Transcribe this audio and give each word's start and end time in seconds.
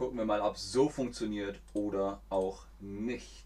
Gucken 0.00 0.16
wir 0.16 0.24
mal, 0.24 0.40
ob 0.40 0.56
es 0.56 0.72
so 0.72 0.88
funktioniert 0.88 1.60
oder 1.74 2.22
auch 2.30 2.64
nicht. 2.80 3.44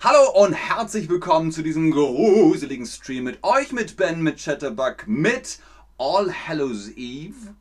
Hallo 0.00 0.44
und 0.44 0.52
herzlich 0.54 1.08
willkommen 1.08 1.52
zu 1.52 1.62
diesem 1.62 1.92
gruseligen 1.92 2.86
Stream 2.86 3.22
mit 3.22 3.44
euch, 3.44 3.70
mit 3.70 3.96
Ben, 3.96 4.22
mit 4.22 4.38
Chatterbug, 4.38 5.06
mit 5.06 5.60
All 5.98 6.34
Hallows 6.48 6.88
Eve. 6.96 7.54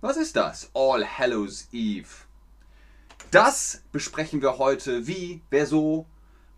Was 0.00 0.16
ist 0.16 0.36
das? 0.36 0.70
All 0.72 1.04
Hallows 1.04 1.66
Eve. 1.72 2.06
Das 3.34 3.82
besprechen 3.90 4.42
wir 4.42 4.58
heute. 4.58 5.08
Wie, 5.08 5.42
wer 5.50 5.66
so, 5.66 6.06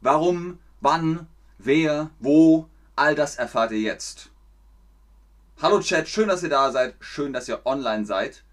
warum, 0.03 0.59
wann, 0.83 1.27
wer, 1.57 2.11
wo, 2.21 2.69
all 2.95 3.15
das 3.15 3.37
erfahrt 3.37 3.73
ihr 3.73 3.81
jetzt. 3.81 4.28
Hallo 5.62 5.81
Chat, 5.81 6.06
schön, 6.06 6.28
dass 6.28 6.43
ihr 6.43 6.50
da 6.50 6.71
seid, 6.71 6.95
schön, 7.00 7.33
dass 7.33 7.49
ihr 7.49 7.65
online 7.65 8.05
seid, 8.05 8.45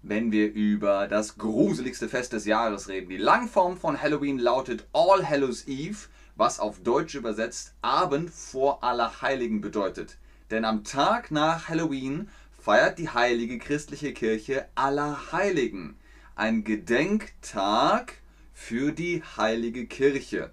wenn 0.00 0.32
wir 0.32 0.50
über 0.50 1.06
das 1.06 1.36
gruseligste 1.36 2.08
Fest 2.08 2.32
des 2.32 2.46
Jahres 2.46 2.88
reden. 2.88 3.10
Die 3.10 3.18
Langform 3.18 3.76
von 3.76 4.00
Halloween 4.00 4.38
lautet 4.38 4.86
All 4.94 5.28
Hallows 5.28 5.68
Eve, 5.68 6.08
was 6.36 6.60
auf 6.60 6.82
Deutsch 6.82 7.14
übersetzt 7.14 7.74
Abend 7.82 8.30
vor 8.30 8.82
Allerheiligen 8.82 9.60
bedeutet. 9.60 10.16
Denn 10.50 10.64
am 10.64 10.82
Tag 10.82 11.30
nach 11.30 11.68
Halloween 11.68 12.30
feiert 12.58 12.98
die 12.98 13.10
heilige 13.10 13.58
christliche 13.58 14.14
Kirche 14.14 14.66
Allerheiligen 14.76 15.99
ein 16.40 16.64
Gedenktag 16.64 18.14
für 18.54 18.92
die 18.92 19.22
heilige 19.36 19.86
Kirche. 19.86 20.50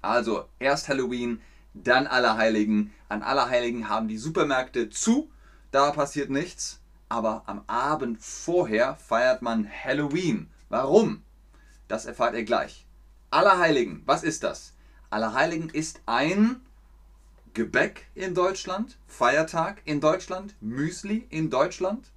Also 0.00 0.48
erst 0.58 0.88
Halloween, 0.88 1.42
dann 1.74 2.06
Allerheiligen. 2.06 2.94
An 3.10 3.22
Allerheiligen 3.22 3.90
haben 3.90 4.08
die 4.08 4.16
Supermärkte 4.16 4.88
zu, 4.88 5.30
da 5.70 5.90
passiert 5.90 6.30
nichts. 6.30 6.80
Aber 7.10 7.42
am 7.44 7.62
Abend 7.66 8.22
vorher 8.22 8.96
feiert 8.96 9.42
man 9.42 9.68
Halloween. 9.70 10.48
Warum? 10.70 11.22
Das 11.88 12.06
erfahrt 12.06 12.34
ihr 12.34 12.44
gleich. 12.44 12.86
Allerheiligen, 13.28 14.02
was 14.06 14.22
ist 14.22 14.44
das? 14.44 14.72
Allerheiligen 15.10 15.68
ist 15.68 16.00
ein 16.06 16.62
Gebäck 17.52 18.06
in 18.14 18.34
Deutschland, 18.34 18.96
Feiertag 19.06 19.82
in 19.84 20.00
Deutschland, 20.00 20.54
Müsli 20.62 21.26
in 21.28 21.50
Deutschland. 21.50 22.12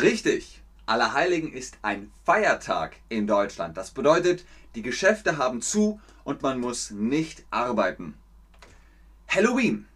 Richtig. 0.00 0.60
Allerheiligen 0.86 1.52
ist 1.52 1.78
ein 1.82 2.10
Feiertag 2.24 2.96
in 3.08 3.26
Deutschland. 3.26 3.76
Das 3.76 3.92
bedeutet, 3.92 4.44
die 4.74 4.82
Geschäfte 4.82 5.38
haben 5.38 5.62
zu 5.62 6.00
und 6.24 6.42
man 6.42 6.60
muss 6.60 6.90
nicht 6.90 7.44
arbeiten. 7.50 8.14
Halloween. 9.28 9.86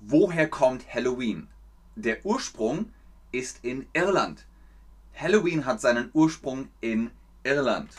Woher 0.00 0.48
kommt 0.48 0.84
Halloween? 0.92 1.48
Der 1.96 2.24
Ursprung 2.24 2.92
ist 3.32 3.64
in 3.64 3.86
Irland. 3.92 4.46
Halloween 5.14 5.64
hat 5.64 5.80
seinen 5.80 6.10
Ursprung 6.12 6.68
in 6.80 7.10
Irland. 7.42 7.90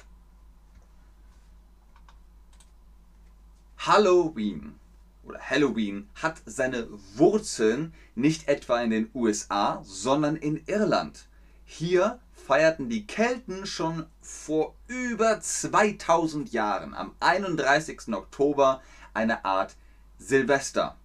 Halloween 3.77 4.75
oder 5.23 5.39
Halloween 5.39 6.07
hat 6.15 6.41
seine 6.45 6.87
Wurzeln 7.15 7.93
nicht 8.15 8.47
etwa 8.47 8.81
in 8.81 8.91
den 8.91 9.09
USA, 9.13 9.81
sondern 9.83 10.35
in 10.35 10.63
Irland. 10.67 11.27
Hier 11.73 12.19
feierten 12.33 12.89
die 12.89 13.07
Kelten 13.07 13.65
schon 13.65 14.05
vor 14.21 14.75
über 14.87 15.39
2000 15.39 16.51
Jahren 16.51 16.93
am 16.93 17.15
31. 17.21 18.13
Oktober 18.13 18.81
eine 19.13 19.45
Art 19.45 19.77
Silvester. 20.19 20.97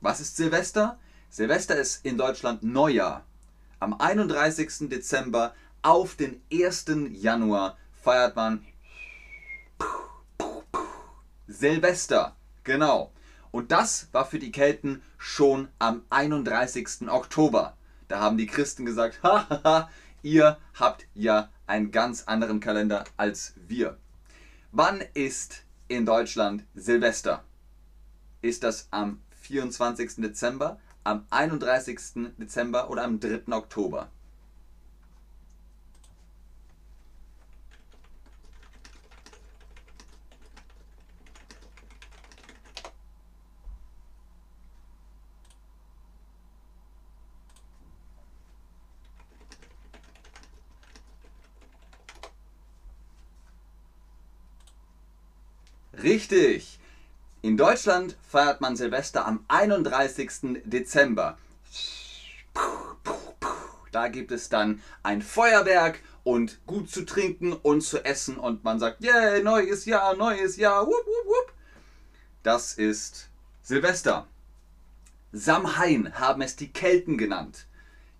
Was 0.00 0.20
ist 0.20 0.38
Silvester? 0.38 0.98
Silvester 1.28 1.76
ist 1.76 2.06
in 2.06 2.16
Deutschland 2.16 2.62
Neujahr. 2.62 3.26
Am 3.80 4.00
31. 4.00 4.88
Dezember 4.88 5.54
auf 5.82 6.14
den 6.14 6.40
1. 6.50 6.86
Januar 7.10 7.76
feiert 8.02 8.34
man 8.34 8.64
Silvester. 11.46 12.34
Genau. 12.64 13.12
Und 13.50 13.72
das 13.72 14.08
war 14.12 14.24
für 14.24 14.38
die 14.38 14.52
Kelten 14.52 15.02
schon 15.18 15.68
am 15.78 16.02
31. 16.08 17.10
Oktober. 17.10 17.76
Da 18.08 18.20
haben 18.20 18.38
die 18.38 18.46
Christen 18.46 18.84
gesagt, 18.86 19.20
hahaha, 19.22 19.90
ihr 20.22 20.58
habt 20.74 21.06
ja 21.14 21.50
einen 21.66 21.90
ganz 21.90 22.24
anderen 22.24 22.60
Kalender 22.60 23.04
als 23.16 23.54
wir. 23.68 23.98
Wann 24.72 25.02
ist 25.14 25.62
in 25.86 26.04
Deutschland 26.04 26.64
Silvester? 26.74 27.44
Ist 28.42 28.64
das 28.64 28.88
am 28.90 29.20
24. 29.42 30.16
Dezember, 30.16 30.80
am 31.04 31.26
31. 31.30 32.32
Dezember 32.38 32.90
oder 32.90 33.04
am 33.04 33.20
3. 33.20 33.52
Oktober? 33.52 34.10
Richtig! 56.02 56.78
In 57.42 57.56
Deutschland 57.56 58.16
feiert 58.28 58.60
man 58.60 58.76
Silvester 58.76 59.26
am 59.26 59.44
31. 59.48 60.62
Dezember. 60.64 61.38
Da 63.90 64.08
gibt 64.08 64.30
es 64.30 64.48
dann 64.48 64.80
ein 65.02 65.22
Feuerwerk 65.22 66.00
und 66.22 66.64
gut 66.66 66.90
zu 66.90 67.04
trinken 67.04 67.52
und 67.52 67.80
zu 67.80 68.04
essen 68.04 68.36
und 68.36 68.62
man 68.62 68.78
sagt, 68.78 69.02
yeah, 69.02 69.40
neues 69.40 69.86
Jahr, 69.86 70.14
neues 70.14 70.56
Jahr, 70.56 70.86
wupp, 70.86 71.06
wupp, 71.06 71.26
wupp. 71.26 71.52
Das 72.42 72.74
ist 72.74 73.28
Silvester. 73.62 74.26
Samhain 75.32 76.14
haben 76.14 76.42
es 76.42 76.54
die 76.54 76.72
Kelten 76.72 77.18
genannt. 77.18 77.66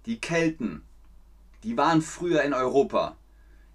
Die 0.07 0.21
Kelten, 0.21 0.83
die 1.63 1.77
waren 1.77 2.03
früher 2.03 2.43
in 2.43 2.55
Europa. 2.55 3.17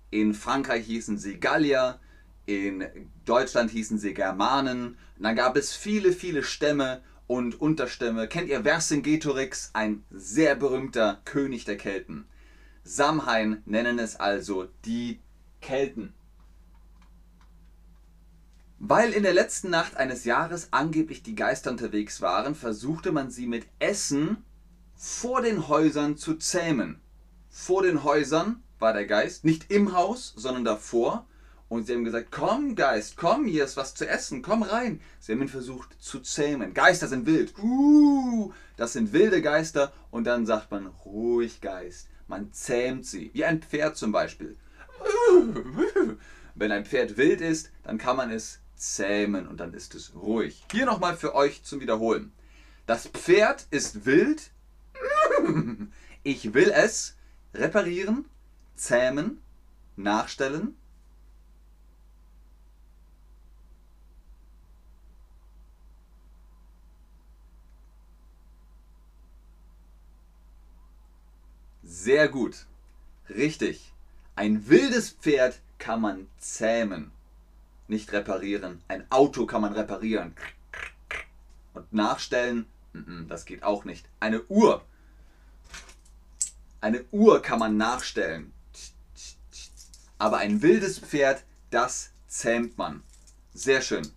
In 0.09 0.33
Frankreich 0.33 0.85
hießen 0.85 1.17
sie 1.17 1.39
Gallier, 1.39 1.99
in 2.45 2.85
Deutschland 3.25 3.71
hießen 3.71 3.97
sie 3.97 4.13
Germanen. 4.13 4.97
Und 5.17 5.23
dann 5.23 5.35
gab 5.35 5.55
es 5.55 5.73
viele, 5.73 6.11
viele 6.11 6.43
Stämme 6.43 7.01
und 7.27 7.59
Unterstämme. 7.59 8.27
Kennt 8.27 8.49
ihr 8.49 8.63
Vercingetorix, 8.63 9.71
ein 9.73 10.03
sehr 10.11 10.55
berühmter 10.55 11.21
König 11.25 11.65
der 11.65 11.77
Kelten? 11.77 12.25
Samhain 12.83 13.61
nennen 13.65 13.97
es 13.97 14.17
also 14.17 14.67
die 14.85 15.19
Kelten. 15.61 16.13
Weil 18.85 19.13
in 19.13 19.23
der 19.23 19.33
letzten 19.33 19.69
Nacht 19.69 19.95
eines 19.95 20.25
Jahres 20.25 20.67
angeblich 20.71 21.23
die 21.23 21.35
Geister 21.35 21.71
unterwegs 21.71 22.19
waren, 22.19 22.53
versuchte 22.53 23.13
man 23.13 23.31
sie 23.31 23.47
mit 23.47 23.65
Essen 23.79 24.43
vor 24.95 25.41
den 25.41 25.69
Häusern 25.69 26.17
zu 26.17 26.35
zähmen. 26.35 26.99
Vor 27.49 27.83
den 27.83 28.03
Häusern 28.03 28.61
war 28.79 28.91
der 28.91 29.05
Geist, 29.05 29.45
nicht 29.45 29.71
im 29.71 29.93
Haus, 29.93 30.33
sondern 30.35 30.65
davor. 30.65 31.25
Und 31.69 31.87
sie 31.87 31.93
haben 31.93 32.03
gesagt, 32.03 32.27
komm 32.31 32.75
Geist, 32.75 33.17
komm, 33.17 33.45
hier 33.45 33.63
ist 33.63 33.77
was 33.77 33.95
zu 33.95 34.07
essen, 34.07 34.41
komm 34.41 34.63
rein. 34.63 35.01
Sie 35.19 35.31
haben 35.31 35.41
ihn 35.41 35.47
versucht 35.47 36.01
zu 36.01 36.19
zähmen. 36.19 36.73
Geister 36.73 37.07
sind 37.07 37.25
wild. 37.25 37.57
Uh, 37.57 38.53
das 38.77 38.93
sind 38.93 39.11
wilde 39.13 39.41
Geister. 39.41 39.91
Und 40.11 40.25
dann 40.25 40.45
sagt 40.45 40.71
man, 40.71 40.87
ruhig 41.05 41.61
Geist. 41.61 42.09
Man 42.27 42.53
zähmt 42.53 43.05
sie. 43.05 43.31
Wie 43.33 43.45
ein 43.45 43.61
Pferd 43.61 43.97
zum 43.97 44.11
Beispiel. 44.11 44.57
Wenn 46.55 46.71
ein 46.71 46.85
Pferd 46.85 47.17
wild 47.17 47.41
ist, 47.41 47.71
dann 47.83 47.97
kann 47.97 48.17
man 48.17 48.31
es 48.31 48.59
zähmen 48.75 49.47
und 49.47 49.59
dann 49.59 49.73
ist 49.73 49.95
es 49.95 50.13
ruhig. 50.13 50.63
Hier 50.71 50.85
nochmal 50.85 51.17
für 51.17 51.33
euch 51.33 51.63
zum 51.63 51.79
Wiederholen. 51.79 52.33
Das 52.85 53.07
Pferd 53.07 53.65
ist 53.71 54.05
wild. 54.05 54.51
Ich 56.23 56.53
will 56.53 56.71
es 56.71 57.15
reparieren, 57.53 58.25
zähmen, 58.75 59.41
nachstellen 59.95 60.75
Sehr 71.93 72.27
gut. 72.27 72.65
Richtig. 73.29 73.93
Ein 74.35 74.67
wildes 74.67 75.11
Pferd 75.11 75.59
kann 75.77 76.01
man 76.01 76.27
zähmen, 76.39 77.11
nicht 77.87 78.11
reparieren. 78.13 78.81
Ein 78.87 79.05
Auto 79.11 79.45
kann 79.45 79.61
man 79.61 79.73
reparieren. 79.73 80.33
Und 81.75 81.93
nachstellen, 81.93 82.65
das 83.29 83.45
geht 83.45 83.61
auch 83.61 83.85
nicht. 83.85 84.07
Eine 84.19 84.41
Uhr. 84.45 84.83
Eine 86.81 87.05
Uhr 87.11 87.43
kann 87.43 87.59
man 87.59 87.77
nachstellen. 87.77 88.51
Aber 90.17 90.39
ein 90.39 90.63
wildes 90.63 90.97
Pferd, 90.97 91.43
das 91.69 92.09
zähmt 92.27 92.75
man. 92.75 93.03
Sehr 93.53 93.81
schön. 93.81 94.11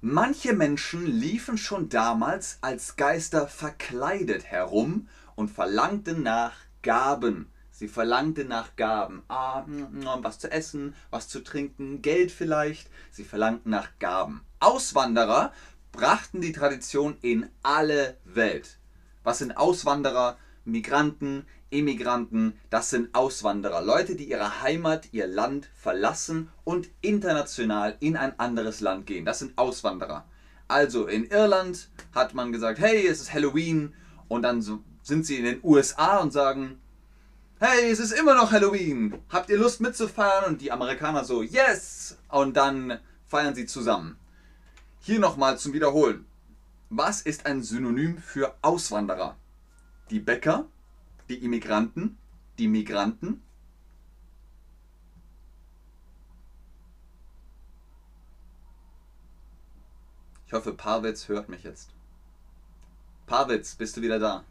Manche 0.00 0.52
Menschen 0.52 1.06
liefen 1.06 1.58
schon 1.58 1.88
damals 1.88 2.58
als 2.60 2.94
Geister 2.94 3.48
verkleidet 3.48 4.44
herum 4.44 5.08
und 5.36 5.50
verlangten 5.50 6.22
nach 6.22 6.52
Gaben. 6.82 7.50
Sie 7.70 7.88
verlangten 7.88 8.48
nach 8.48 8.76
Gaben. 8.76 9.22
Ah, 9.28 9.62
mm, 9.66 10.00
mm, 10.00 10.06
was 10.22 10.38
zu 10.38 10.50
essen, 10.50 10.94
was 11.10 11.28
zu 11.28 11.42
trinken, 11.42 12.02
Geld 12.02 12.30
vielleicht. 12.30 12.88
Sie 13.10 13.24
verlangten 13.24 13.70
nach 13.70 13.90
Gaben. 13.98 14.42
Auswanderer 14.60 15.52
brachten 15.92 16.40
die 16.40 16.52
Tradition 16.52 17.16
in 17.20 17.48
alle 17.62 18.16
Welt. 18.24 18.78
Was 19.22 19.38
sind 19.38 19.56
Auswanderer? 19.56 20.38
Migranten, 20.66 21.46
Emigranten, 21.70 22.58
das 22.70 22.88
sind 22.88 23.14
Auswanderer, 23.14 23.82
Leute, 23.82 24.16
die 24.16 24.30
ihre 24.30 24.62
Heimat, 24.62 25.08
ihr 25.12 25.26
Land 25.26 25.68
verlassen 25.74 26.48
und 26.64 26.88
international 27.02 27.96
in 28.00 28.16
ein 28.16 28.38
anderes 28.38 28.80
Land 28.80 29.06
gehen. 29.06 29.24
Das 29.24 29.40
sind 29.40 29.58
Auswanderer. 29.58 30.24
Also 30.68 31.06
in 31.06 31.24
Irland 31.24 31.90
hat 32.14 32.32
man 32.32 32.52
gesagt, 32.52 32.78
hey, 32.78 33.06
es 33.06 33.20
ist 33.20 33.34
Halloween 33.34 33.92
und 34.28 34.42
dann 34.42 34.62
sind 35.04 35.24
sie 35.26 35.36
in 35.36 35.44
den 35.44 35.60
USA 35.62 36.18
und 36.18 36.32
sagen, 36.32 36.80
hey, 37.60 37.90
es 37.90 38.00
ist 38.00 38.12
immer 38.12 38.34
noch 38.34 38.50
Halloween. 38.50 39.22
Habt 39.28 39.50
ihr 39.50 39.58
Lust 39.58 39.80
mitzufeiern? 39.80 40.44
Und 40.46 40.62
die 40.62 40.72
Amerikaner 40.72 41.24
so, 41.24 41.42
yes! 41.42 42.16
Und 42.28 42.56
dann 42.56 42.98
feiern 43.26 43.54
sie 43.54 43.66
zusammen. 43.66 44.16
Hier 45.00 45.20
nochmal 45.20 45.58
zum 45.58 45.74
Wiederholen. 45.74 46.24
Was 46.88 47.20
ist 47.20 47.44
ein 47.44 47.62
Synonym 47.62 48.18
für 48.18 48.56
Auswanderer? 48.62 49.36
Die 50.10 50.20
Bäcker, 50.20 50.66
die 51.28 51.44
Immigranten, 51.44 52.16
die 52.58 52.68
Migranten. 52.68 53.42
Ich 60.46 60.52
hoffe, 60.54 60.72
Pawitz 60.72 61.28
hört 61.28 61.50
mich 61.50 61.62
jetzt. 61.62 61.90
Pawitz, 63.26 63.74
bist 63.74 63.96
du 63.96 64.02
wieder 64.02 64.18
da? 64.18 64.44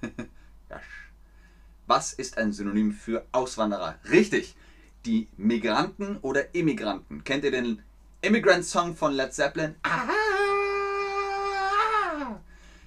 Was 1.86 2.12
ist 2.12 2.36
ein 2.38 2.52
Synonym 2.52 2.92
für 2.92 3.24
Auswanderer? 3.32 3.98
Richtig, 4.10 4.56
die 5.06 5.28
Migranten 5.36 6.18
oder 6.18 6.54
Immigranten. 6.54 7.24
Kennt 7.24 7.44
ihr 7.44 7.50
den 7.50 7.82
Immigrant-Song 8.20 8.94
von 8.96 9.14
Led 9.14 9.32
Zeppelin? 9.32 9.74
Ah! 9.82 10.08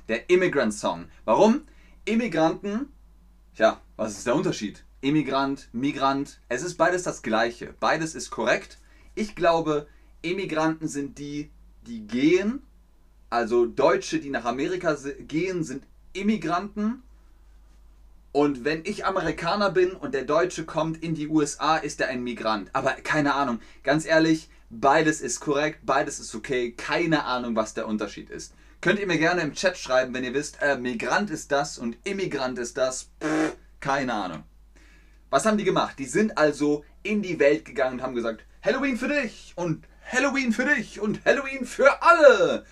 Der 0.07 0.29
Immigrant-Song. 0.29 1.05
Warum? 1.25 1.61
Immigranten, 2.05 2.91
ja, 3.55 3.81
was 3.95 4.17
ist 4.17 4.27
der 4.27 4.35
Unterschied? 4.35 4.83
Immigrant, 5.01 5.69
Migrant, 5.71 6.39
es 6.49 6.63
ist 6.63 6.77
beides 6.77 7.03
das 7.03 7.21
gleiche. 7.21 7.73
Beides 7.79 8.13
ist 8.13 8.29
korrekt. 8.29 8.77
Ich 9.15 9.35
glaube, 9.35 9.87
Immigranten 10.21 10.87
sind 10.87 11.17
die, 11.17 11.49
die 11.87 12.05
gehen. 12.05 12.61
Also 13.29 13.65
Deutsche, 13.65 14.19
die 14.19 14.29
nach 14.29 14.45
Amerika 14.45 14.95
gehen, 15.19 15.63
sind 15.63 15.85
Immigranten. 16.13 17.03
Und 18.31 18.63
wenn 18.63 18.85
ich 18.85 19.05
Amerikaner 19.05 19.71
bin 19.71 19.91
und 19.91 20.13
der 20.13 20.23
Deutsche 20.23 20.65
kommt 20.65 21.03
in 21.03 21.15
die 21.15 21.27
USA, 21.27 21.77
ist 21.77 21.99
er 21.99 22.07
ein 22.07 22.23
Migrant. 22.23 22.69
Aber 22.73 22.91
keine 22.91 23.33
Ahnung, 23.33 23.59
ganz 23.83 24.05
ehrlich, 24.05 24.49
beides 24.69 25.19
ist 25.19 25.41
korrekt, 25.41 25.79
beides 25.83 26.19
ist 26.19 26.33
okay. 26.33 26.71
Keine 26.71 27.25
Ahnung, 27.25 27.55
was 27.55 27.73
der 27.73 27.87
Unterschied 27.87 28.29
ist. 28.29 28.53
Könnt 28.79 28.99
ihr 28.99 29.07
mir 29.07 29.19
gerne 29.19 29.41
im 29.41 29.53
Chat 29.53 29.77
schreiben, 29.77 30.13
wenn 30.13 30.23
ihr 30.23 30.33
wisst, 30.33 30.61
äh, 30.61 30.77
Migrant 30.77 31.29
ist 31.29 31.51
das 31.51 31.77
und 31.77 31.97
Immigrant 32.03 32.57
ist 32.57 32.77
das. 32.77 33.09
Pff, 33.21 33.55
keine 33.79 34.13
Ahnung. 34.13 34.43
Was 35.29 35.45
haben 35.45 35.57
die 35.57 35.63
gemacht? 35.63 35.99
Die 35.99 36.05
sind 36.05 36.37
also 36.37 36.83
in 37.03 37.21
die 37.21 37.39
Welt 37.39 37.65
gegangen 37.65 37.99
und 37.99 38.01
haben 38.01 38.15
gesagt, 38.15 38.43
Halloween 38.63 38.97
für 38.97 39.07
dich 39.07 39.53
und 39.55 39.85
Halloween 40.11 40.51
für 40.51 40.65
dich 40.65 40.99
und 40.99 41.23
Halloween 41.25 41.65
für 41.65 42.01
alle. 42.01 42.65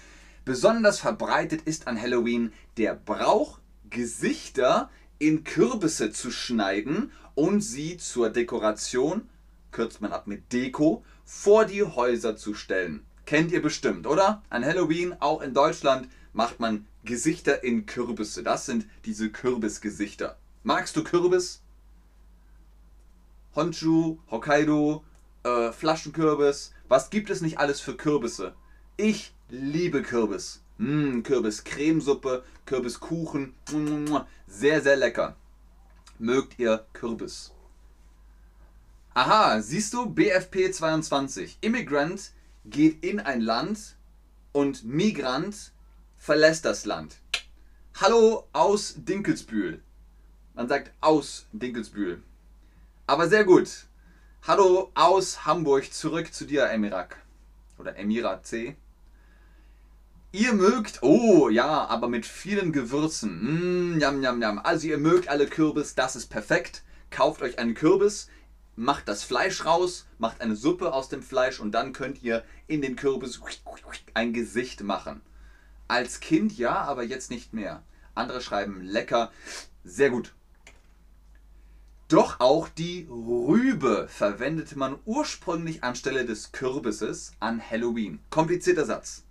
Besonders 0.45 0.99
verbreitet 0.99 1.61
ist 1.63 1.87
an 1.87 1.99
Halloween 1.99 2.53
der 2.77 2.95
Brauch, 2.95 3.59
Gesichter 3.89 4.89
in 5.17 5.43
Kürbisse 5.43 6.11
zu 6.11 6.31
schneiden 6.31 7.11
und 7.35 7.61
sie 7.61 7.97
zur 7.97 8.29
Dekoration, 8.29 9.27
kürzt 9.71 10.01
man 10.01 10.11
ab 10.11 10.27
mit 10.27 10.51
Deko, 10.51 11.03
vor 11.25 11.65
die 11.65 11.83
Häuser 11.83 12.35
zu 12.35 12.53
stellen. 12.53 13.05
Kennt 13.25 13.51
ihr 13.51 13.61
bestimmt, 13.61 14.07
oder? 14.07 14.41
An 14.49 14.65
Halloween, 14.65 15.15
auch 15.19 15.41
in 15.41 15.53
Deutschland, 15.53 16.09
macht 16.33 16.59
man 16.59 16.87
Gesichter 17.03 17.63
in 17.63 17.85
Kürbisse. 17.85 18.43
Das 18.43 18.65
sind 18.65 18.87
diese 19.05 19.29
Kürbisgesichter. 19.29 20.37
Magst 20.63 20.95
du 20.95 21.03
Kürbis? 21.03 21.61
Honshu, 23.55 24.17
Hokkaido, 24.31 25.03
äh, 25.43 25.71
Flaschenkürbis. 25.71 26.73
Was 26.87 27.09
gibt 27.09 27.29
es 27.29 27.41
nicht 27.41 27.59
alles 27.59 27.79
für 27.79 27.95
Kürbisse? 27.95 28.53
Ich 28.97 29.33
liebe 29.49 30.03
Kürbis. 30.03 30.61
Mmh, 30.77 31.23
Kürbis-Cremesuppe, 31.23 32.43
Kürbiskuchen. 32.65 33.53
Sehr, 34.47 34.81
sehr 34.81 34.95
lecker. 34.95 35.35
Mögt 36.19 36.59
ihr 36.59 36.85
Kürbis? 36.93 37.51
Aha, 39.13 39.61
siehst 39.61 39.93
du, 39.93 40.05
BFP 40.05 40.71
22. 40.71 41.57
Immigrant 41.61 42.31
geht 42.65 43.03
in 43.03 43.19
ein 43.19 43.41
Land 43.41 43.95
und 44.51 44.83
Migrant 44.85 45.71
verlässt 46.17 46.65
das 46.65 46.85
Land. 46.85 47.17
Hallo 47.99 48.47
aus 48.53 48.95
Dinkelsbühl. 48.97 49.81
Man 50.53 50.67
sagt 50.67 50.93
aus 51.01 51.47
Dinkelsbühl. 51.51 52.21
Aber 53.07 53.27
sehr 53.27 53.43
gut. 53.43 53.87
Hallo 54.43 54.91
aus 54.93 55.45
Hamburg, 55.45 55.91
zurück 55.91 56.33
zu 56.33 56.45
dir, 56.45 56.69
Emirak. 56.69 57.17
Oder 57.77 57.97
Emira 57.97 58.41
C. 58.43 58.77
Ihr 60.31 60.53
mögt, 60.53 61.01
oh 61.01 61.49
ja, 61.49 61.85
aber 61.87 62.07
mit 62.07 62.23
vielen 62.23 62.71
Gewürzen. 62.71 63.95
Mm, 63.95 63.99
yam, 63.99 64.21
yam, 64.21 64.39
yam. 64.39 64.59
Also 64.59 64.85
ihr 64.85 64.99
mögt 64.99 65.27
alle 65.27 65.47
Kürbis, 65.47 65.95
das 65.95 66.15
ist 66.15 66.27
perfekt. 66.27 66.83
Kauft 67.09 67.41
euch 67.41 67.57
einen 67.57 67.73
Kürbis, 67.73 68.27
macht 68.75 69.07
das 69.07 69.23
Fleisch 69.23 69.65
raus, 69.65 70.05
macht 70.19 70.41
eine 70.41 70.55
Suppe 70.55 70.93
aus 70.93 71.09
dem 71.09 71.23
Fleisch 71.23 71.59
und 71.59 71.71
dann 71.71 71.93
könnt 71.93 72.21
ihr 72.21 72.43
in 72.67 72.83
den 72.83 72.95
Kürbis 72.95 73.41
ein 74.13 74.31
Gesicht 74.31 74.83
machen. 74.83 75.21
Als 75.87 76.19
Kind 76.19 76.55
ja, 76.55 76.75
aber 76.75 77.01
jetzt 77.03 77.31
nicht 77.31 77.51
mehr. 77.51 77.81
Andere 78.13 78.41
schreiben 78.41 78.83
lecker, 78.83 79.31
sehr 79.83 80.11
gut. 80.11 80.35
Doch 82.07 82.39
auch 82.39 82.69
die 82.69 83.07
Rübe 83.09 84.07
verwendete 84.09 84.77
man 84.77 84.99
ursprünglich 85.05 85.83
anstelle 85.83 86.25
des 86.25 86.51
Kürbisses 86.51 87.31
an 87.39 87.59
Halloween. 87.59 88.19
Komplizierter 88.29 88.85
Satz. 88.85 89.23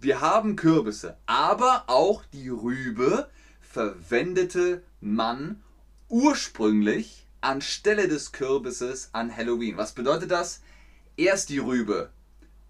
Wir 0.00 0.20
haben 0.20 0.56
Kürbisse, 0.56 1.18
aber 1.26 1.84
auch 1.86 2.24
die 2.32 2.48
Rübe 2.48 3.28
verwendete 3.60 4.82
man 5.00 5.62
ursprünglich 6.08 7.26
anstelle 7.40 8.08
des 8.08 8.32
Kürbisses 8.32 9.10
an 9.12 9.34
Halloween. 9.34 9.76
Was 9.76 9.92
bedeutet 9.92 10.30
das? 10.30 10.62
Erst 11.16 11.50
die 11.50 11.58
Rübe 11.58 12.10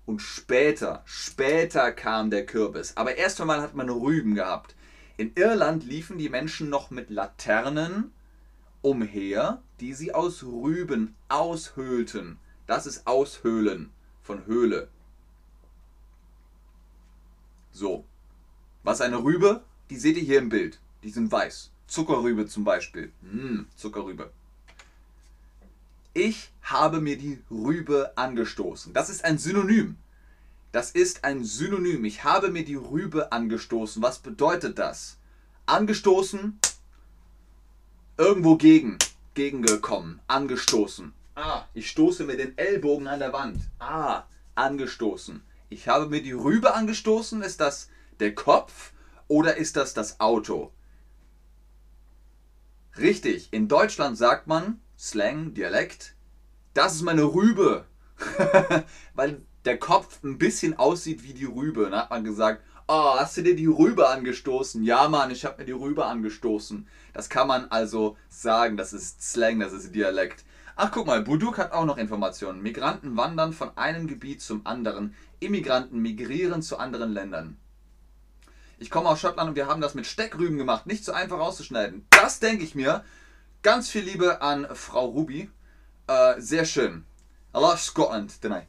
und 0.07 0.21
später, 0.21 1.02
später 1.07 1.93
kam 1.93 2.31
der 2.31 2.45
Kürbis. 2.45 2.97
Aber 2.97 3.16
erst 3.16 3.40
einmal 3.40 3.62
hat 3.62 3.75
man 3.75 3.88
Rüben 3.88 4.35
gehabt. 4.35 4.75
In 5.16 5.33
Irland 5.35 5.85
liefen 5.85 6.19
die 6.19 6.28
Menschen 6.28 6.69
noch 6.69 6.90
mit 6.90 7.09
Laternen 7.09 8.12
umher, 8.83 9.62
die 9.81 9.95
sie 9.95 10.12
aus 10.12 10.43
Rüben 10.43 11.14
aushöhlten. 11.28 12.38
Das 12.66 12.87
ist 12.87 13.07
Aushöhlen 13.07 13.93
von 14.21 14.45
Höhle. 14.47 14.88
So. 17.75 18.04
Was 18.85 19.00
eine 19.00 19.23
Rübe? 19.23 19.64
Die 19.90 19.97
seht 19.97 20.16
ihr 20.16 20.23
hier 20.23 20.38
im 20.38 20.49
Bild. 20.49 20.78
Die 21.02 21.11
sind 21.11 21.31
weiß. 21.31 21.71
Zuckerrübe 21.88 22.47
zum 22.47 22.64
Beispiel. 22.64 23.12
Mmh, 23.21 23.66
Zuckerrübe. 23.76 24.31
Ich 26.14 26.52
habe 26.62 27.00
mir 27.00 27.19
die 27.19 27.43
Rübe 27.50 28.12
angestoßen. 28.16 28.93
Das 28.95 29.11
ist 29.11 29.25
ein 29.25 29.38
Synonym. 29.38 29.97
Das 30.71 30.93
ist 30.93 31.25
ein 31.25 31.45
Synonym. 31.45 32.04
Ich 32.04 32.23
habe 32.23 32.50
mir 32.50 32.64
die 32.64 32.76
Rübe 32.76 33.33
angestoßen. 33.33 34.00
Was 34.00 34.21
bedeutet 34.21 34.78
das? 34.78 35.19
Angestoßen, 35.66 36.59
irgendwo 38.16 38.57
gegen, 38.57 38.99
gegengekommen, 39.35 40.21
angestoßen. 40.28 41.12
Ah, 41.35 41.64
ich 41.75 41.90
stoße 41.90 42.25
mir 42.25 42.37
den 42.37 42.57
Ellbogen 42.57 43.09
an 43.09 43.19
der 43.19 43.33
Wand. 43.33 43.59
Ah, 43.81 44.25
angestoßen. 44.54 45.43
Ich 45.75 45.88
habe 45.88 46.07
mir 46.07 46.23
die 46.23 46.31
Rübe 46.31 46.73
angestoßen. 46.73 47.43
Ist 47.43 47.61
das 47.61 47.90
der 48.21 48.33
Kopf 48.33 48.93
oder 49.26 49.57
ist 49.57 49.75
das 49.76 49.93
das 49.93 50.21
Auto? 50.21 50.73
Richtig, 52.97 53.49
in 53.50 53.66
Deutschland 53.66 54.16
sagt 54.16 54.47
man, 54.47 54.81
Slang, 54.97 55.52
Dialekt. 55.52 56.14
Das 56.75 56.95
ist 56.95 57.02
meine 57.02 57.25
Rübe. 57.25 57.87
Weil 59.14 59.43
der 59.64 59.76
Kopf 59.78 60.23
ein 60.23 60.38
bisschen 60.38 60.78
aussieht 60.78 61.25
wie 61.25 61.35
die 61.35 61.45
Rübe. 61.45 61.90
Dann 61.90 62.02
hat 62.02 62.11
man 62.11 62.23
gesagt, 62.23 62.62
oh, 62.87 63.16
hast 63.16 63.37
du 63.37 63.43
dir 63.43 63.57
die 63.57 63.66
Rübe 63.66 64.09
angestoßen? 64.09 64.85
Ja, 64.85 65.09
Mann, 65.09 65.33
ich 65.33 65.45
habe 65.45 65.59
mir 65.59 65.64
die 65.64 65.73
Rübe 65.73 66.07
angestoßen. 66.07 66.87
Das 67.12 67.28
kann 67.28 67.49
man 67.49 67.64
also 67.73 68.16
sagen, 68.28 68.76
das 68.76 68.93
ist 68.93 69.23
Slang, 69.23 69.59
das 69.59 69.73
ist 69.73 69.93
Dialekt. 69.93 70.45
Ach, 70.76 70.90
guck 70.90 71.07
mal, 71.07 71.23
Buduk 71.23 71.59
hat 71.59 71.71
auch 71.71 71.85
noch 71.85 71.99
Informationen. 71.99 72.61
Migranten 72.61 73.16
wandern 73.16 73.52
von 73.52 73.76
einem 73.76 74.09
Gebiet 74.09 74.40
zum 74.40 74.66
anderen. 74.66 75.14
Immigranten 75.44 76.00
migrieren 76.00 76.62
zu 76.62 76.78
anderen 76.78 77.12
Ländern. 77.12 77.56
Ich 78.78 78.90
komme 78.90 79.08
aus 79.08 79.20
Schottland 79.20 79.50
und 79.50 79.56
wir 79.56 79.66
haben 79.66 79.80
das 79.80 79.94
mit 79.94 80.06
Steckrüben 80.06 80.58
gemacht. 80.58 80.86
Nicht 80.86 81.04
so 81.04 81.12
einfach 81.12 81.38
auszuschneiden. 81.38 82.06
Das 82.10 82.40
denke 82.40 82.64
ich 82.64 82.74
mir. 82.74 83.04
Ganz 83.62 83.88
viel 83.88 84.02
Liebe 84.02 84.42
an 84.42 84.66
Frau 84.74 85.06
Ruby. 85.06 85.50
Äh, 86.06 86.40
sehr 86.40 86.64
schön. 86.64 87.04
I 87.54 87.60
love 87.60 87.78
Scotland, 87.78 88.32
didn't 88.42 88.62
I? 88.62 88.66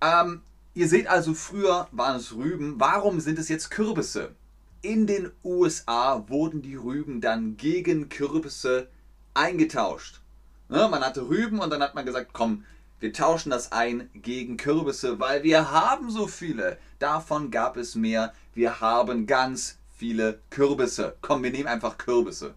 Ähm, 0.00 0.42
ihr 0.74 0.88
seht 0.88 1.06
also, 1.06 1.34
früher 1.34 1.86
waren 1.92 2.16
es 2.16 2.34
Rüben. 2.34 2.80
Warum 2.80 3.20
sind 3.20 3.38
es 3.38 3.48
jetzt 3.48 3.70
Kürbisse? 3.70 4.34
In 4.80 5.06
den 5.06 5.30
USA 5.44 6.24
wurden 6.28 6.62
die 6.62 6.74
Rüben 6.74 7.20
dann 7.20 7.56
gegen 7.56 8.08
Kürbisse 8.08 8.88
eingetauscht. 9.34 10.20
Ne, 10.68 10.88
man 10.90 11.02
hatte 11.04 11.28
Rüben 11.28 11.60
und 11.60 11.70
dann 11.70 11.82
hat 11.82 11.94
man 11.94 12.06
gesagt, 12.06 12.30
komm, 12.32 12.64
wir 13.02 13.12
tauschen 13.12 13.50
das 13.50 13.72
ein 13.72 14.08
gegen 14.14 14.56
Kürbisse, 14.56 15.18
weil 15.18 15.42
wir 15.42 15.72
haben 15.72 16.08
so 16.08 16.28
viele. 16.28 16.78
Davon 17.00 17.50
gab 17.50 17.76
es 17.76 17.96
mehr. 17.96 18.32
Wir 18.54 18.80
haben 18.80 19.26
ganz 19.26 19.76
viele 19.96 20.38
Kürbisse. 20.50 21.16
Komm, 21.20 21.42
wir 21.42 21.50
nehmen 21.50 21.66
einfach 21.66 21.98
Kürbisse. 21.98 22.54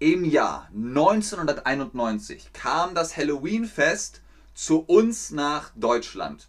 Im 0.00 0.24
Jahr 0.24 0.68
1991 0.74 2.52
kam 2.52 2.96
das 2.96 3.16
Halloween-Fest 3.16 4.20
zu 4.52 4.80
uns 4.80 5.30
nach 5.30 5.70
Deutschland. 5.76 6.48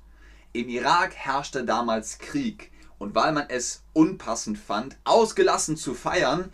Im 0.54 0.70
Irak 0.70 1.14
herrschte 1.14 1.64
damals 1.64 2.18
Krieg 2.18 2.72
und 2.98 3.14
weil 3.14 3.32
man 3.32 3.46
es 3.50 3.84
unpassend 3.94 4.58
fand, 4.58 4.98
ausgelassen 5.04 5.78
zu 5.78 5.94
feiern, 5.94 6.52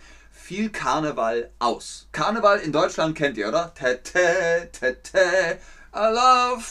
fiel 0.49 0.71
Karneval 0.71 1.51
aus. 1.59 2.07
Karneval 2.11 2.57
in 2.61 2.71
Deutschland 2.71 3.15
kennt 3.15 3.37
ihr, 3.37 3.49
oder? 3.49 3.71
Tete, 3.75 4.67
tete, 4.71 5.59
I 5.95 6.07
love, 6.11 6.65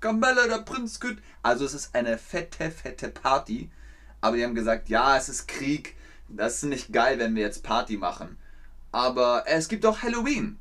Kamelle, 0.00 0.48
der 0.48 0.62
Prinz 0.64 0.98
gut. 0.98 1.18
Also 1.42 1.66
es 1.66 1.74
ist 1.74 1.94
eine 1.94 2.16
fette, 2.16 2.70
fette 2.70 3.10
Party. 3.10 3.70
Aber 4.22 4.38
die 4.38 4.44
haben 4.44 4.54
gesagt, 4.54 4.88
ja, 4.88 5.14
es 5.14 5.28
ist 5.28 5.46
Krieg. 5.46 5.94
Das 6.26 6.54
ist 6.54 6.62
nicht 6.62 6.90
geil, 6.90 7.18
wenn 7.18 7.34
wir 7.34 7.42
jetzt 7.42 7.62
Party 7.62 7.98
machen. 7.98 8.38
Aber 8.92 9.44
es 9.46 9.68
gibt 9.68 9.84
auch 9.84 10.00
Halloween. 10.00 10.58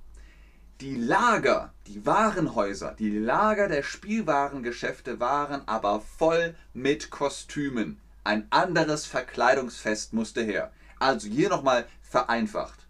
Die 0.81 0.95
Lager, 0.95 1.71
die 1.87 2.05
Warenhäuser, 2.05 2.95
die 2.99 3.17
Lager 3.17 3.69
der 3.69 3.81
Spielwarengeschäfte 3.81 5.21
waren 5.21 5.65
aber 5.69 6.01
voll 6.01 6.53
mit 6.73 7.11
Kostümen. 7.11 8.01
Ein 8.25 8.45
anderes 8.49 9.05
Verkleidungsfest 9.05 10.11
musste 10.11 10.41
her. 10.41 10.73
Also 11.03 11.27
hier 11.27 11.49
nochmal 11.49 11.85
vereinfacht. 12.01 12.87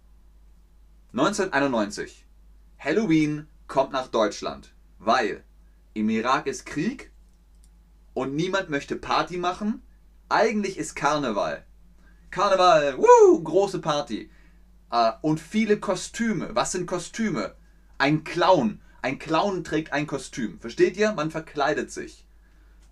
1991. 1.13 2.27
Halloween 2.77 3.48
kommt 3.65 3.91
nach 3.91 4.05
Deutschland, 4.05 4.72
weil 5.00 5.43
im 5.96 6.12
Irak 6.12 6.46
ist 6.46 6.67
Krieg 6.67 7.12
und 8.13 8.36
niemand 8.36 8.70
möchte 8.70 8.98
Party 8.98 9.38
machen. 9.38 9.82
Eigentlich 10.29 10.77
ist 10.77 10.96
Karneval. 10.96 11.65
Karneval, 12.29 13.00
woo, 13.00 13.41
große 13.41 13.79
Party. 13.79 14.29
Uh, 14.91 15.13
und 15.24 15.39
viele 15.39 15.79
Kostüme. 15.79 16.51
Was 16.53 16.74
sind 16.74 16.86
Kostüme? 16.86 17.55
Ein 17.98 18.24
Clown. 18.24 18.79
Ein 19.01 19.17
Clown 19.17 19.63
trägt 19.63 19.91
ein 19.91 20.05
Kostüm. 20.05 20.60
Versteht 20.60 20.98
ihr? 20.98 21.13
Man 21.13 21.32
verkleidet 21.32 21.91
sich. 21.91 22.27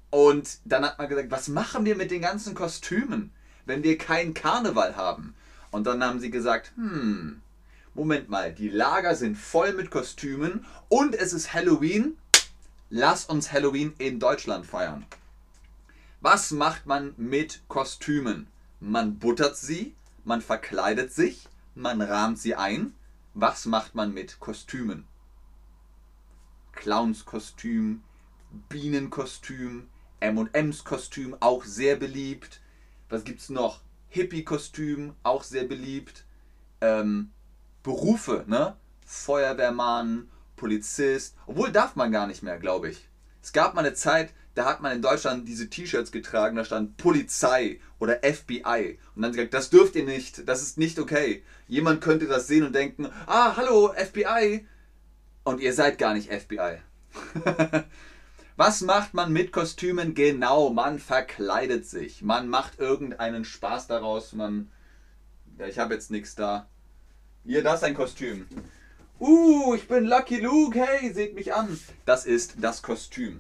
Und 0.10 0.62
dann 0.66 0.84
hat 0.84 0.98
man 0.98 1.10
gesagt, 1.10 1.30
was 1.30 1.48
machen 1.48 1.86
wir 1.86 1.96
mit 1.96 2.10
den 2.10 2.24
ganzen 2.24 2.56
Kostümen? 2.56 3.32
Wenn 3.66 3.84
wir 3.84 3.98
keinen 3.98 4.34
Karneval 4.34 4.96
haben? 4.96 5.36
Und 5.72 5.86
dann 5.88 6.04
haben 6.04 6.20
sie 6.20 6.32
gesagt, 6.32 6.74
hm, 6.76 7.42
Moment 7.94 8.30
mal, 8.30 8.54
die 8.54 8.70
Lager 8.70 9.16
sind 9.16 9.36
voll 9.36 9.74
mit 9.74 9.92
Kostümen 9.92 10.66
und 10.88 11.14
es 11.14 11.34
ist 11.34 11.54
Halloween. 11.54 12.18
Lass 12.90 13.26
uns 13.26 13.52
Halloween 13.52 13.94
in 13.98 14.20
Deutschland 14.20 14.66
feiern. 14.66 15.06
Was 16.22 16.52
macht 16.52 16.86
man 16.86 17.14
mit 17.18 17.62
Kostümen? 17.68 18.48
Man 18.80 19.20
buttert 19.20 19.58
sie, 19.58 19.94
man 20.24 20.42
verkleidet 20.42 21.12
sich, 21.12 21.50
man 21.76 22.02
rahmt 22.02 22.40
sie 22.40 22.56
ein. 22.56 22.94
Was 23.34 23.66
macht 23.66 23.94
man 23.96 24.14
mit 24.14 24.40
Kostümen? 24.40 25.06
Clownskostüm, 26.72 28.04
Bienenkostüm, 28.70 29.88
M&M's 30.20 30.84
Kostüm, 30.84 31.36
auch 31.40 31.66
sehr 31.66 31.96
beliebt. 31.98 32.61
Was 33.12 33.26
gibt's 33.26 33.50
noch? 33.50 33.82
Hippie-Kostüm, 34.10 35.14
auch 35.22 35.44
sehr 35.44 35.66
beliebt. 35.66 36.26
Ähm, 36.80 37.32
Berufe, 37.84 38.46
ne? 38.48 38.76
Feuerwehrmann, 39.06 40.30
Polizist. 40.56 41.36
Obwohl 41.46 41.72
darf 41.72 41.96
man 41.96 42.12
gar 42.12 42.26
nicht 42.26 42.42
mehr, 42.42 42.58
glaube 42.58 42.90
ich. 42.90 43.10
Es 43.44 43.52
gab 43.52 43.74
mal 43.74 43.82
eine 43.82 43.94
Zeit, 43.94 44.34
da 44.56 44.66
hat 44.66 44.82
man 44.82 44.94
in 44.94 45.02
Deutschland 45.02 45.48
diese 45.48 45.70
T-Shirts 45.70 46.12
getragen, 46.12 46.56
da 46.56 46.64
stand 46.64 46.96
Polizei 46.98 47.80
oder 48.00 48.20
FBI. 48.22 48.98
Und 49.16 49.22
dann 49.22 49.32
gesagt, 49.34 49.54
das 49.54 49.70
dürft 49.70 49.96
ihr 49.96 50.06
nicht, 50.06 50.48
das 50.48 50.62
ist 50.62 50.78
nicht 50.78 50.98
okay. 50.98 51.44
Jemand 51.68 52.02
könnte 52.02 52.28
das 52.28 52.48
sehen 52.48 52.64
und 52.64 52.74
denken, 52.74 53.10
ah, 53.28 53.58
hallo, 53.58 53.94
FBI. 53.94 54.66
Und 55.44 55.60
ihr 55.60 55.74
seid 55.74 55.98
gar 55.98 56.14
nicht 56.14 56.32
FBI. 56.32 56.78
Was 58.64 58.82
macht 58.82 59.16
man 59.16 59.34
mit 59.34 59.52
Kostümen? 59.52 60.14
Genau, 60.14 60.70
man 60.70 61.00
verkleidet 61.00 61.88
sich. 61.88 62.22
Man 62.22 62.48
macht 62.48 62.78
irgendeinen 62.78 63.44
Spaß 63.44 63.88
daraus. 63.88 64.34
Man. 64.34 64.72
Ja, 65.58 65.66
ich 65.66 65.80
habe 65.80 65.96
jetzt 65.96 66.12
nichts 66.12 66.36
da. 66.36 66.70
Hier, 67.44 67.64
das 67.64 67.78
ist 67.78 67.86
ein 67.86 67.96
Kostüm. 67.96 68.48
Uh, 69.20 69.74
ich 69.74 69.88
bin 69.88 70.06
Lucky 70.06 70.40
Luke. 70.42 70.80
Hey, 70.80 71.12
seht 71.12 71.34
mich 71.34 71.56
an. 71.56 71.80
Das 72.06 72.28
ist 72.28 72.58
das 72.60 72.84
Kostüm. 72.84 73.40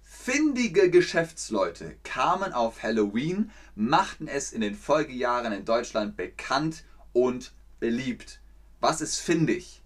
Findige 0.00 0.88
Geschäftsleute 0.88 1.98
kamen 2.04 2.54
auf 2.54 2.82
Halloween, 2.82 3.50
machten 3.74 4.28
es 4.28 4.50
in 4.50 4.62
den 4.62 4.74
Folgejahren 4.74 5.52
in 5.52 5.66
Deutschland 5.66 6.16
bekannt 6.16 6.84
und 7.12 7.52
beliebt. 7.80 8.40
Was 8.80 9.02
ist 9.02 9.20
findig? 9.20 9.82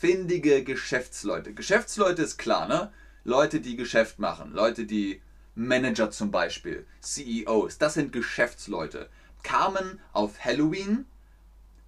Findige 0.00 0.62
Geschäftsleute. 0.62 1.54
Geschäftsleute 1.54 2.22
ist 2.22 2.38
klar, 2.38 2.68
ne? 2.68 2.92
Leute, 3.24 3.60
die 3.60 3.76
Geschäft 3.76 4.18
machen. 4.18 4.52
Leute, 4.52 4.84
die 4.84 5.20
Manager 5.54 6.10
zum 6.10 6.30
Beispiel, 6.30 6.86
CEOs, 7.00 7.78
das 7.78 7.94
sind 7.94 8.12
Geschäftsleute. 8.12 9.08
Kamen 9.42 10.00
auf 10.12 10.44
Halloween, 10.44 11.06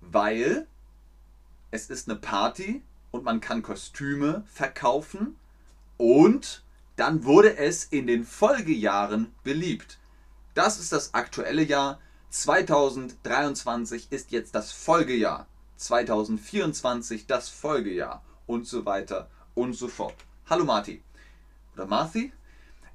weil 0.00 0.66
es 1.70 1.90
ist 1.90 2.08
eine 2.08 2.18
Party 2.18 2.82
und 3.10 3.24
man 3.24 3.40
kann 3.40 3.62
Kostüme 3.62 4.42
verkaufen 4.46 5.36
und 5.98 6.64
dann 6.96 7.24
wurde 7.24 7.58
es 7.58 7.84
in 7.84 8.06
den 8.06 8.24
Folgejahren 8.24 9.34
beliebt. 9.44 9.98
Das 10.54 10.80
ist 10.80 10.92
das 10.92 11.14
aktuelle 11.14 11.62
Jahr. 11.62 12.00
2023 12.30 14.10
ist 14.10 14.32
jetzt 14.32 14.54
das 14.54 14.72
Folgejahr. 14.72 15.46
2024 15.78 17.26
das 17.26 17.49
Folgejahr 17.49 18.23
und 18.47 18.66
so 18.66 18.85
weiter 18.85 19.30
und 19.54 19.73
so 19.73 19.88
fort. 19.88 20.14
Hallo 20.50 20.64
Marti 20.64 21.02
oder 21.75 21.87
Marthi, 21.87 22.32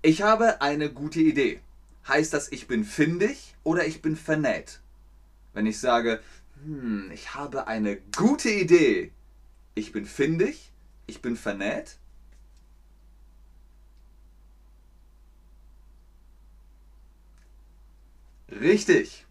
ich 0.01 0.21
habe 0.21 0.61
eine 0.61 0.91
gute 0.91 1.21
Idee. 1.21 1.61
Heißt 2.07 2.33
das, 2.33 2.51
ich 2.51 2.67
bin 2.67 2.83
findig 2.83 3.55
oder 3.63 3.87
ich 3.87 4.01
bin 4.01 4.17
vernäht? 4.17 4.81
Wenn 5.53 5.65
ich 5.65 5.79
sage, 5.79 6.21
hm, 6.63 7.09
ich 7.13 7.33
habe 7.33 7.67
eine 7.67 7.97
gute 8.17 8.49
Idee, 8.49 9.13
ich 9.75 9.93
bin 9.93 10.05
findig, 10.05 10.71
ich 11.07 11.21
bin 11.21 11.37
vernäht. 11.37 11.97
Richtig. 18.51 19.25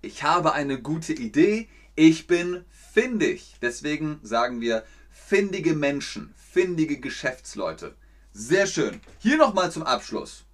Ich 0.00 0.22
habe 0.22 0.52
eine 0.52 0.80
gute 0.80 1.12
Idee, 1.12 1.68
ich 1.96 2.26
bin 2.26 2.64
findig. 2.70 3.56
Deswegen 3.62 4.20
sagen 4.22 4.60
wir 4.60 4.84
findige 5.10 5.74
Menschen, 5.74 6.34
findige 6.36 7.00
Geschäftsleute. 7.00 7.96
Sehr 8.32 8.66
schön. 8.66 9.00
Hier 9.18 9.38
nochmal 9.38 9.72
zum 9.72 9.82
Abschluss. 9.82 10.44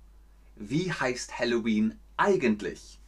Wie 0.56 0.92
heißt 0.92 1.38
Halloween 1.38 1.98
eigentlich? 2.16 3.00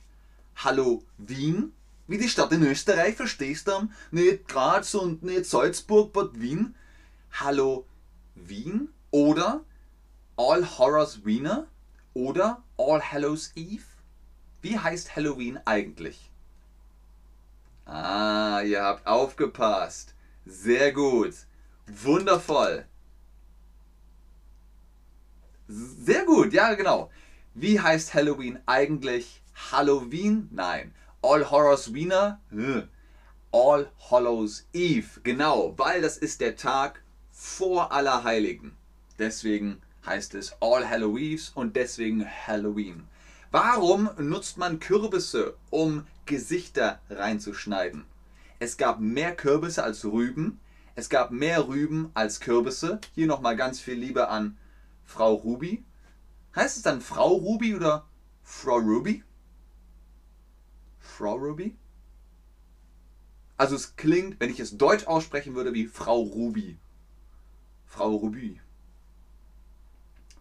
Hallo 0.56 1.04
Wien? 1.16 1.72
Wie 2.06 2.18
die 2.18 2.28
Stadt 2.28 2.52
in 2.52 2.64
Österreich, 2.64 3.16
verstehst 3.16 3.68
du? 3.68 3.88
Nicht 4.10 4.48
Graz 4.48 4.94
und 4.94 5.22
nicht 5.22 5.46
Salzburg, 5.46 6.12
but 6.12 6.40
Wien. 6.40 6.74
Hallo 7.32 7.86
Wien? 8.34 8.88
Oder 9.10 9.64
All 10.36 10.78
Horrors 10.78 11.24
Wiener? 11.24 11.68
Oder 12.14 12.62
All 12.76 13.00
Hallows 13.00 13.52
Eve? 13.54 13.84
Wie 14.60 14.78
heißt 14.78 15.14
Halloween 15.14 15.58
eigentlich? 15.64 16.30
Ah, 17.86 18.62
ihr 18.62 18.82
habt 18.82 19.06
aufgepasst. 19.06 20.14
Sehr 20.46 20.92
gut. 20.92 21.34
Wundervoll. 21.86 22.86
Sehr 25.68 26.24
gut, 26.24 26.52
ja 26.52 26.74
genau. 26.74 27.10
Wie 27.54 27.80
heißt 27.80 28.14
Halloween 28.14 28.58
eigentlich? 28.66 29.42
Halloween? 29.70 30.48
Nein. 30.50 30.94
All 31.22 31.50
Horrors 31.50 31.94
Wiener? 31.94 32.40
All 33.52 33.90
Hallows 34.10 34.66
Eve. 34.72 35.20
Genau, 35.22 35.74
weil 35.78 36.02
das 36.02 36.18
ist 36.18 36.40
der 36.40 36.56
Tag 36.56 37.02
vor 37.30 37.92
Allerheiligen. 37.92 38.76
Deswegen 39.18 39.80
heißt 40.04 40.34
es 40.34 40.56
All 40.60 40.88
Halloweens 40.88 41.50
und 41.54 41.76
deswegen 41.76 42.26
Halloween. 42.26 43.08
Warum 43.54 44.10
nutzt 44.18 44.58
man 44.58 44.80
Kürbisse, 44.80 45.56
um 45.70 46.04
Gesichter 46.26 46.98
reinzuschneiden? 47.08 48.04
Es 48.58 48.76
gab 48.76 48.98
mehr 48.98 49.36
Kürbisse 49.36 49.84
als 49.84 50.04
Rüben. 50.04 50.58
Es 50.96 51.08
gab 51.08 51.30
mehr 51.30 51.68
Rüben 51.68 52.10
als 52.14 52.40
Kürbisse. 52.40 53.00
Hier 53.14 53.28
nochmal 53.28 53.54
ganz 53.54 53.78
viel 53.78 53.94
Liebe 53.94 54.26
an 54.26 54.58
Frau 55.04 55.34
Ruby. 55.34 55.84
Heißt 56.56 56.78
es 56.78 56.82
dann 56.82 57.00
Frau 57.00 57.28
Ruby 57.28 57.76
oder 57.76 58.08
Frau 58.42 58.78
Ruby? 58.78 59.22
Frau 60.98 61.36
Ruby? 61.36 61.76
Also 63.56 63.76
es 63.76 63.94
klingt, 63.94 64.40
wenn 64.40 64.50
ich 64.50 64.58
es 64.58 64.78
deutsch 64.78 65.06
aussprechen 65.06 65.54
würde, 65.54 65.72
wie 65.74 65.86
Frau 65.86 66.22
Ruby. 66.22 66.76
Frau 67.86 68.16
Ruby. 68.16 68.60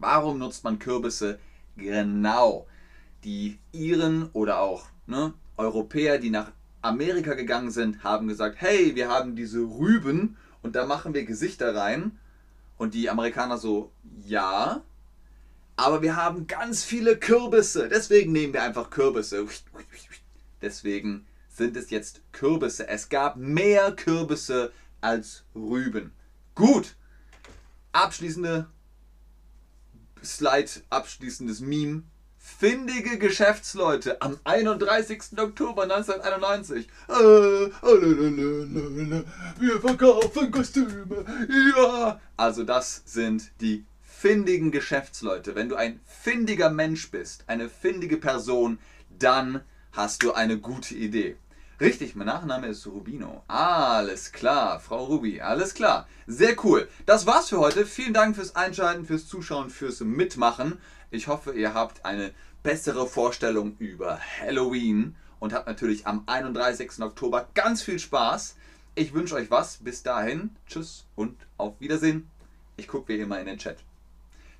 Warum 0.00 0.38
nutzt 0.38 0.64
man 0.64 0.80
Kürbisse? 0.80 1.38
Genau. 1.76 2.66
Die 3.24 3.58
Iren 3.72 4.28
oder 4.32 4.60
auch 4.60 4.86
ne, 5.06 5.32
Europäer, 5.56 6.18
die 6.18 6.30
nach 6.30 6.52
Amerika 6.82 7.34
gegangen 7.34 7.70
sind, 7.70 8.04
haben 8.04 8.28
gesagt, 8.28 8.56
hey, 8.60 8.94
wir 8.94 9.08
haben 9.08 9.34
diese 9.36 9.60
Rüben 9.60 10.36
und 10.62 10.76
da 10.76 10.86
machen 10.86 11.14
wir 11.14 11.24
Gesichter 11.24 11.74
rein. 11.74 12.18
Und 12.76 12.94
die 12.94 13.08
Amerikaner 13.08 13.56
so, 13.56 13.92
ja, 14.26 14.82
aber 15.76 16.02
wir 16.02 16.16
haben 16.16 16.46
ganz 16.46 16.84
viele 16.84 17.16
Kürbisse. 17.16 17.88
Deswegen 17.88 18.32
nehmen 18.32 18.52
wir 18.52 18.62
einfach 18.62 18.90
Kürbisse. 18.90 19.46
Deswegen 20.60 21.26
sind 21.48 21.76
es 21.76 21.90
jetzt 21.90 22.20
Kürbisse. 22.32 22.88
Es 22.88 23.08
gab 23.08 23.36
mehr 23.36 23.92
Kürbisse 23.92 24.72
als 25.00 25.44
Rüben. 25.54 26.12
Gut. 26.54 26.96
Abschließende 27.92 28.68
Slide, 30.22 30.70
abschließendes 30.90 31.60
Meme. 31.60 32.02
Findige 32.46 33.16
Geschäftsleute 33.18 34.20
am 34.20 34.38
31. 34.44 35.38
Oktober 35.38 35.84
1991. 35.84 36.86
Äh, 37.08 37.12
wir 39.58 39.80
verkaufen 39.80 40.50
Kostüme. 40.50 41.24
Ja. 41.74 42.20
Also 42.36 42.64
das 42.64 43.02
sind 43.06 43.50
die 43.62 43.86
findigen 44.02 44.70
Geschäftsleute. 44.70 45.54
Wenn 45.54 45.70
du 45.70 45.76
ein 45.76 46.00
findiger 46.04 46.68
Mensch 46.68 47.10
bist, 47.10 47.44
eine 47.46 47.70
findige 47.70 48.18
Person, 48.18 48.78
dann 49.08 49.62
hast 49.92 50.22
du 50.22 50.34
eine 50.34 50.58
gute 50.58 50.94
Idee. 50.94 51.36
Richtig, 51.80 52.14
mein 52.14 52.28
Nachname 52.28 52.68
ist 52.68 52.86
Rubino. 52.86 53.42
Alles 53.48 54.30
klar, 54.30 54.78
Frau 54.78 55.06
Ruby, 55.06 55.40
alles 55.40 55.74
klar. 55.74 56.06
Sehr 56.26 56.54
cool. 56.64 56.88
Das 57.04 57.26
war's 57.26 57.48
für 57.48 57.58
heute. 57.58 57.84
Vielen 57.84 58.14
Dank 58.14 58.36
fürs 58.36 58.54
Einschalten, 58.54 59.04
fürs 59.04 59.26
Zuschauen, 59.26 59.70
fürs 59.70 59.98
Mitmachen. 60.00 60.78
Ich 61.10 61.26
hoffe, 61.26 61.52
ihr 61.52 61.74
habt 61.74 62.04
eine 62.04 62.32
bessere 62.62 63.08
Vorstellung 63.08 63.76
über 63.78 64.20
Halloween 64.40 65.16
und 65.40 65.52
habt 65.52 65.66
natürlich 65.66 66.06
am 66.06 66.22
31. 66.26 67.02
Oktober 67.02 67.48
ganz 67.54 67.82
viel 67.82 67.98
Spaß. 67.98 68.54
Ich 68.94 69.12
wünsche 69.12 69.34
euch 69.34 69.50
was. 69.50 69.78
Bis 69.78 70.04
dahin. 70.04 70.54
Tschüss 70.68 71.06
und 71.16 71.36
auf 71.56 71.80
Wiedersehen. 71.80 72.30
Ich 72.76 72.86
gucke 72.86 73.12
wie 73.12 73.18
immer 73.18 73.40
in 73.40 73.46
den 73.46 73.58
Chat. 73.58 73.78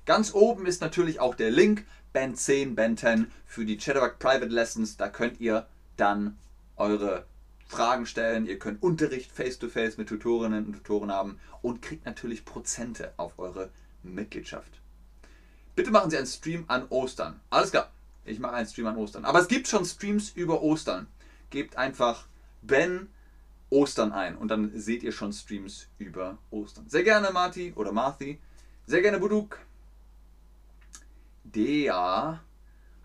Ganz 0.05 0.33
oben 0.33 0.65
ist 0.65 0.81
natürlich 0.81 1.21
auch 1.21 1.33
der 1.33 1.49
Link 1.49 1.85
Band 2.11 2.37
10, 2.37 2.75
Band 2.75 2.99
10 2.99 3.31
für 3.45 3.65
die 3.65 3.77
Chatterbug 3.77 4.19
Private 4.19 4.47
Lessons. 4.47 4.97
Da 4.97 5.07
könnt 5.07 5.39
ihr 5.39 5.65
dann 5.97 6.37
eure 6.77 7.25
Fragen 7.67 8.05
stellen, 8.05 8.45
ihr 8.45 8.59
könnt 8.59 8.83
Unterricht 8.83 9.31
face-to-face 9.31 9.95
-face 9.95 9.97
mit 9.97 10.09
Tutorinnen 10.09 10.67
und 10.67 10.73
Tutoren 10.73 11.11
haben 11.11 11.39
und 11.61 11.81
kriegt 11.81 12.05
natürlich 12.05 12.45
Prozente 12.45 13.13
auf 13.17 13.39
eure 13.39 13.69
Mitgliedschaft. 14.03 14.79
Bitte 15.75 15.91
machen 15.91 16.09
Sie 16.09 16.17
einen 16.17 16.27
Stream 16.27 16.65
an 16.67 16.85
Ostern. 16.89 17.39
Alles 17.49 17.71
klar, 17.71 17.91
ich 18.23 18.39
mache 18.39 18.53
einen 18.53 18.67
Stream 18.67 18.87
an 18.87 18.97
Ostern. 18.97 19.25
Aber 19.25 19.39
es 19.39 19.47
gibt 19.47 19.67
schon 19.67 19.83
Streams 19.83 20.29
über 20.29 20.61
Ostern. 20.61 21.07
Gebt 21.49 21.77
einfach 21.77 22.27
Ben 22.61 23.09
Ostern 23.69 24.11
ein 24.11 24.37
und 24.37 24.49
dann 24.49 24.71
seht 24.79 25.03
ihr 25.03 25.11
schon 25.11 25.33
Streams 25.33 25.87
über 25.97 26.37
Ostern. 26.51 26.87
Sehr 26.87 27.03
gerne 27.03 27.31
Marti 27.31 27.73
oder 27.75 27.91
Marthi, 27.91 28.39
sehr 28.85 29.01
gerne 29.01 29.19
Buduk. 29.19 29.59
Der, 31.43 32.39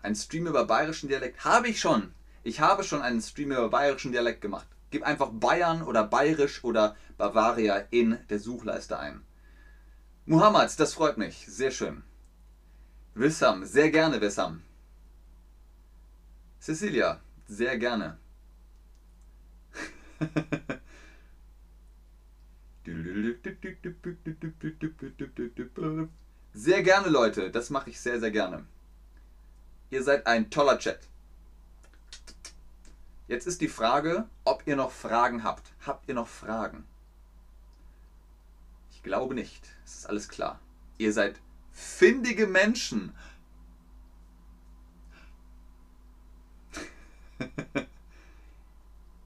ein 0.01 0.15
Stream 0.15 0.47
über 0.47 0.65
bayerischen 0.65 1.09
Dialekt 1.09 1.43
habe 1.43 1.67
ich 1.67 1.79
schon. 1.79 2.13
Ich 2.43 2.59
habe 2.59 2.83
schon 2.83 3.01
einen 3.01 3.21
Stream 3.21 3.51
über 3.51 3.69
bayerischen 3.69 4.11
Dialekt 4.11 4.41
gemacht. 4.41 4.67
Gib 4.89 5.03
einfach 5.03 5.29
Bayern 5.31 5.83
oder 5.83 6.03
Bayerisch 6.03 6.63
oder 6.63 6.95
Bavaria 7.17 7.77
in 7.91 8.17
der 8.29 8.39
Suchleiste 8.39 8.99
ein. 8.99 9.21
Muhammad, 10.25 10.79
das 10.79 10.93
freut 10.93 11.17
mich. 11.17 11.45
Sehr 11.47 11.71
schön. 11.71 12.03
Wissam, 13.13 13.65
sehr 13.65 13.91
gerne 13.91 14.21
Wissam. 14.21 14.61
Cecilia, 16.59 17.19
sehr 17.47 17.77
gerne. 17.77 18.17
Sehr 26.53 26.83
gerne, 26.83 27.09
Leute. 27.09 27.51
Das 27.51 27.69
mache 27.69 27.89
ich 27.89 27.99
sehr, 27.99 28.19
sehr 28.19 28.31
gerne. 28.31 28.65
Ihr 29.89 30.03
seid 30.03 30.27
ein 30.27 30.49
toller 30.49 30.77
Chat. 30.79 30.99
Jetzt 33.31 33.47
ist 33.47 33.61
die 33.61 33.69
Frage, 33.69 34.27
ob 34.43 34.67
ihr 34.67 34.75
noch 34.75 34.91
Fragen 34.91 35.45
habt. 35.45 35.71
Habt 35.85 36.09
ihr 36.09 36.15
noch 36.15 36.27
Fragen? 36.27 36.85
Ich 38.91 39.03
glaube 39.03 39.33
nicht. 39.35 39.69
Es 39.85 39.99
ist 39.99 40.05
alles 40.09 40.27
klar. 40.27 40.59
Ihr 40.97 41.13
seid 41.13 41.39
findige 41.71 42.45
Menschen. 42.45 43.15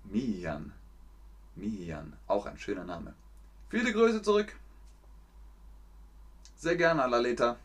Mian. 0.03 0.71
Mian. 1.55 2.15
Auch 2.27 2.45
ein 2.45 2.59
schöner 2.59 2.85
Name. 2.85 3.15
Viele 3.69 3.91
Grüße 3.91 4.21
zurück. 4.21 4.55
Sehr 6.57 6.75
gerne, 6.75 7.01
Alaleta. 7.01 7.57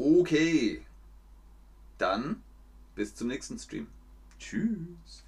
Okay. 0.00 0.80
Dann 1.98 2.42
bis 2.94 3.14
zum 3.14 3.28
nächsten 3.28 3.58
Stream. 3.58 3.86
Tschüss. 4.38 5.24